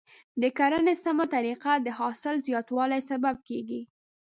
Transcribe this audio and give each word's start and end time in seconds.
د 0.41 0.43
کرنې 0.57 0.95
سمه 1.03 1.25
طریقه 1.35 1.71
د 1.79 1.87
حاصل 1.99 2.35
زیاتوالي 2.47 2.99
سبب 3.09 3.35
کیږي. 3.47 3.81